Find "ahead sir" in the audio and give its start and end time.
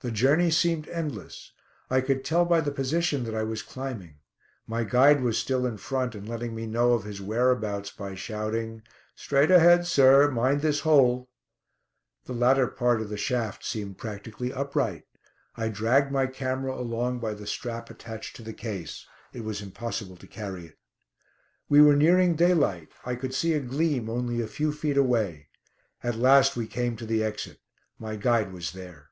9.50-10.30